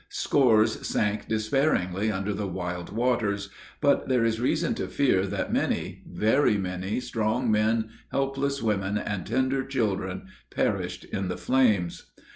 [0.09, 3.51] Scores sank despairingly under the wild waters;
[3.81, 9.27] but there is reason to fear that many, very many, strong men, helpless women, and
[9.27, 12.09] tender children perished in the flames.